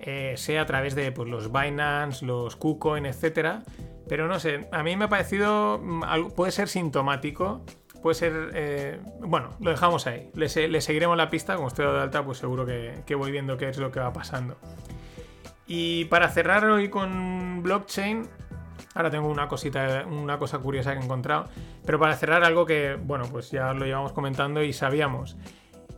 eh, 0.00 0.32
sea 0.38 0.62
a 0.62 0.66
través 0.66 0.94
de 0.94 1.12
pues, 1.12 1.28
los 1.28 1.52
Binance, 1.52 2.24
los 2.24 2.56
KuCoin, 2.56 3.04
etc. 3.04 3.58
Pero 4.08 4.26
no 4.26 4.40
sé, 4.40 4.68
a 4.72 4.82
mí 4.82 4.96
me 4.96 5.04
ha 5.04 5.08
parecido, 5.10 5.78
mm, 5.82 6.30
puede 6.34 6.50
ser 6.50 6.68
sintomático 6.68 7.62
puede 8.02 8.14
ser. 8.14 8.50
Eh, 8.54 9.00
bueno, 9.20 9.50
lo 9.60 9.70
dejamos 9.70 10.06
ahí. 10.06 10.30
Le, 10.34 10.48
seguiremos 10.48 11.16
la 11.16 11.30
pista. 11.30 11.56
Como 11.56 11.68
estoy 11.68 11.86
de 11.86 12.00
alta, 12.00 12.24
pues 12.24 12.38
seguro 12.38 12.66
que, 12.66 13.14
voy 13.14 13.30
viendo 13.30 13.56
qué 13.56 13.68
es 13.68 13.78
lo 13.78 13.90
que 13.90 14.00
va 14.00 14.12
pasando. 14.12 14.56
Y 15.66 16.04
para 16.06 16.28
cerrar 16.28 16.64
hoy 16.64 16.88
con 16.88 17.62
blockchain. 17.62 18.28
Ahora 18.94 19.10
tengo 19.10 19.28
una 19.28 19.46
cosita, 19.46 20.06
una 20.06 20.38
cosa 20.38 20.58
curiosa 20.58 20.92
que 20.92 21.00
he 21.00 21.04
encontrado. 21.04 21.48
Pero 21.84 21.98
para 21.98 22.14
cerrar 22.16 22.44
algo 22.44 22.64
que, 22.64 22.96
bueno, 23.00 23.24
pues 23.30 23.50
ya 23.50 23.72
lo 23.74 23.84
llevamos 23.84 24.12
comentando 24.12 24.62
y 24.62 24.72
sabíamos. 24.72 25.36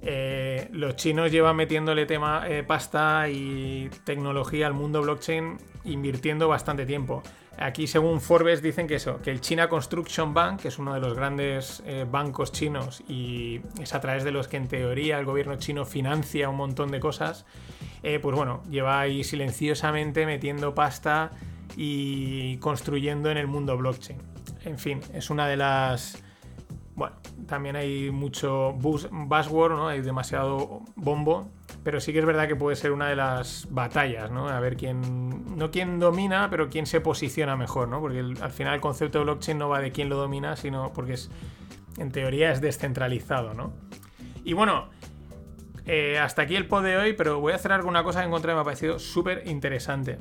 Eh, 0.01 0.69
los 0.73 0.97
chinos 0.97 1.31
llevan 1.33 1.57
metiéndole 1.57 2.07
tema 2.07 2.45
eh, 2.47 2.63
pasta 2.63 3.29
y 3.29 3.91
tecnología 4.05 4.67
al 4.67 4.75
mundo 4.75 5.03
blockchain 5.03 5.59
invirtiendo 5.85 6.49
bastante 6.49 6.87
tiempo. 6.87 7.23
Aquí, 7.61 7.89
según 7.89 8.21
Forbes, 8.21 8.63
dicen 8.63 8.87
que 8.87 8.95
eso, 8.95 9.21
que 9.21 9.33
el 9.33 9.41
China 9.41 9.69
Construction 9.69 10.33
Bank, 10.33 10.61
que 10.61 10.69
es 10.69 10.79
uno 10.79 10.95
de 10.95 11.01
los 11.01 11.15
grandes 11.15 11.83
eh, 11.87 12.07
bancos 12.09 12.53
chinos 12.53 13.03
y 13.09 13.61
es 13.81 13.95
a 13.95 14.01
través 14.01 14.23
de 14.23 14.31
los 14.31 14.47
que 14.47 14.57
en 14.57 14.69
teoría 14.69 15.19
el 15.19 15.25
gobierno 15.25 15.57
chino 15.57 15.85
financia 15.85 16.49
un 16.49 16.57
montón 16.57 16.93
de 16.93 17.01
cosas, 17.01 17.47
eh, 18.05 18.21
pues 18.21 18.37
bueno, 18.37 18.63
lleva 18.71 19.01
ahí 19.01 19.25
silenciosamente 19.25 20.25
metiendo 20.25 20.73
pasta 20.73 21.33
y 21.77 22.59
construyendo 22.59 23.29
en 23.29 23.39
el 23.39 23.49
mundo 23.49 23.77
blockchain. 23.77 24.19
En 24.65 24.79
fin, 24.79 25.01
es 25.13 25.29
una 25.29 25.49
de 25.49 25.57
las... 25.57 26.23
Bueno, 26.95 27.17
también 27.47 27.75
hay 27.75 28.11
mucho 28.13 28.73
buzzword, 28.73 29.73
¿no? 29.73 29.89
Hay 29.89 30.01
demasiado 30.01 30.83
bombo, 30.95 31.51
pero 31.83 32.01
sí 32.01 32.13
que 32.13 32.21
es 32.21 32.25
verdad 32.25 32.47
que 32.47 32.57
puede 32.57 32.77
ser 32.77 32.93
una 32.93 33.09
de 33.09 33.17
las 33.17 33.67
batallas, 33.71 34.31
¿no? 34.31 34.49
A 34.49 34.61
ver 34.61 34.77
quién, 34.77 35.28
no 35.59 35.71
quién 35.71 35.99
domina, 35.99 36.49
pero 36.51 36.71
quién 36.71 36.87
se 36.87 37.01
posiciona 37.01 37.57
mejor, 37.57 37.89
¿no? 37.89 38.01
Porque 38.01 38.21
al 38.41 38.51
final 38.51 38.75
el 38.75 38.81
concepto 38.81 39.19
de 39.19 39.25
blockchain 39.25 39.59
no 39.59 39.69
va 39.69 39.81
de 39.81 39.93
quién 39.93 40.09
lo 40.09 40.17
domina, 40.17 40.57
sino 40.57 40.93
porque 40.93 41.15
es, 41.15 41.31
en 41.99 42.11
teoría 42.11 42.53
es 42.53 42.61
descentralizado, 42.61 43.55
¿no? 43.55 43.73
Y 44.45 44.53
bueno, 44.55 44.89
eh, 45.85 46.19
hasta 46.19 46.43
aquí 46.43 46.57
el 46.57 46.67
pod 46.67 46.85
de 46.85 46.97
hoy, 46.97 47.13
pero 47.13 47.41
voy 47.41 47.53
a 47.53 47.57
hacer 47.57 47.73
alguna 47.73 48.05
cosa 48.05 48.21
que 48.21 48.27
encontré 48.27 48.53
que 48.53 48.55
me 48.55 48.61
ha 48.61 48.65
parecido 48.65 48.99
súper 48.99 49.43
interesante. 49.47 50.19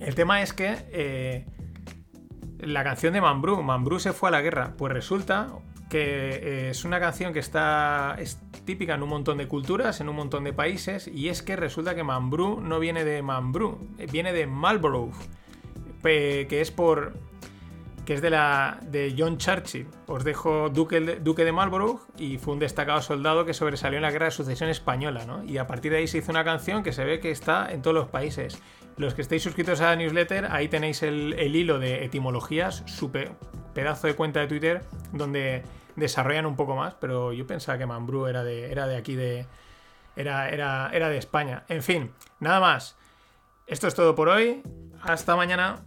El 0.00 0.14
tema 0.14 0.42
es 0.42 0.52
que 0.52 0.76
eh, 0.90 1.46
la 2.58 2.82
canción 2.84 3.12
de 3.12 3.20
Mambrú, 3.20 3.62
Mambrú 3.62 4.00
se 4.00 4.12
fue 4.12 4.30
a 4.30 4.32
la 4.32 4.40
guerra, 4.40 4.74
pues 4.76 4.92
resulta 4.92 5.48
que 5.90 6.00
eh, 6.02 6.70
es 6.70 6.84
una 6.84 7.00
canción 7.00 7.32
que 7.32 7.38
está 7.38 8.16
es 8.18 8.40
típica 8.64 8.94
en 8.94 9.02
un 9.02 9.08
montón 9.08 9.38
de 9.38 9.48
culturas, 9.48 10.00
en 10.00 10.08
un 10.08 10.16
montón 10.16 10.44
de 10.44 10.52
países, 10.52 11.08
y 11.08 11.28
es 11.28 11.42
que 11.42 11.56
resulta 11.56 11.94
que 11.94 12.04
Mambrú 12.04 12.60
no 12.60 12.78
viene 12.80 13.04
de 13.04 13.22
Mambrú, 13.22 13.78
viene 14.10 14.32
de 14.32 14.46
Marlborough, 14.46 15.14
que 16.02 16.60
es 16.60 16.70
por 16.70 17.14
que 18.04 18.14
es 18.14 18.22
de 18.22 18.30
la 18.30 18.78
de 18.82 19.14
John 19.16 19.38
Churchill. 19.38 19.86
Os 20.06 20.24
dejo 20.24 20.68
Duque, 20.68 21.00
Duque 21.00 21.44
de 21.44 21.52
Marlborough 21.52 22.00
y 22.18 22.38
fue 22.38 22.54
un 22.54 22.60
destacado 22.60 23.00
soldado 23.00 23.44
que 23.44 23.54
sobresalió 23.54 23.98
en 23.98 24.02
la 24.02 24.10
Guerra 24.10 24.26
de 24.26 24.32
Sucesión 24.32 24.70
Española, 24.70 25.24
¿no? 25.24 25.44
Y 25.44 25.58
a 25.58 25.66
partir 25.66 25.92
de 25.92 25.98
ahí 25.98 26.06
se 26.06 26.18
hizo 26.18 26.30
una 26.30 26.44
canción 26.44 26.82
que 26.82 26.92
se 26.92 27.04
ve 27.04 27.20
que 27.20 27.30
está 27.30 27.72
en 27.72 27.82
todos 27.82 27.94
los 27.94 28.08
países. 28.08 28.60
Los 28.96 29.14
que 29.14 29.22
estéis 29.22 29.42
suscritos 29.42 29.80
a 29.80 29.86
la 29.86 29.96
newsletter, 29.96 30.46
ahí 30.50 30.68
tenéis 30.68 31.02
el, 31.02 31.34
hilo 31.54 31.78
de 31.78 32.04
etimologías, 32.04 32.84
su 32.86 33.10
pedazo 33.10 34.06
de 34.06 34.14
cuenta 34.14 34.40
de 34.40 34.46
Twitter, 34.46 34.82
donde 35.12 35.62
desarrollan 35.96 36.46
un 36.46 36.56
poco 36.56 36.74
más, 36.76 36.94
pero 36.94 37.32
yo 37.32 37.46
pensaba 37.46 37.78
que 37.78 37.86
Mambrú 37.86 38.26
era 38.26 38.44
de, 38.44 38.70
era 38.70 38.86
de 38.86 38.96
aquí 38.96 39.14
de... 39.14 39.46
Era, 40.16 40.48
era, 40.48 40.90
era 40.92 41.08
de 41.08 41.18
España. 41.18 41.64
En 41.68 41.82
fin, 41.82 42.12
nada 42.38 42.60
más. 42.60 42.96
Esto 43.66 43.88
es 43.88 43.94
todo 43.94 44.14
por 44.14 44.28
hoy. 44.28 44.62
Hasta 45.02 45.34
mañana. 45.34 45.82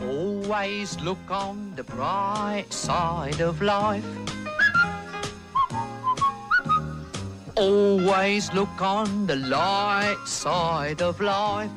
Always 0.00 1.00
look 1.02 1.30
on 1.30 1.74
the 1.76 1.84
bright 1.84 2.72
side 2.72 3.40
of 3.40 3.62
life. 3.62 4.04
Always 7.54 8.52
look 8.54 8.80
on 8.80 9.26
the 9.26 9.36
light 9.36 10.18
side 10.26 11.02
of 11.02 11.20
life. 11.20 11.70